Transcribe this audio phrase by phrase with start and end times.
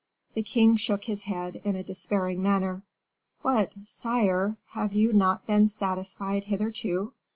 [0.33, 2.81] The king shook his head in a despairing manner.
[3.43, 4.57] "What, sire!
[4.71, 7.13] have you not been satisfied hitherto?"